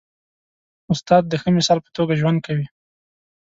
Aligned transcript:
استاد 0.93 1.23
د 1.27 1.33
ښه 1.41 1.49
مثال 1.57 1.79
په 1.83 1.89
توګه 1.97 2.13
ژوند 2.21 2.39
کوي. 2.45 2.67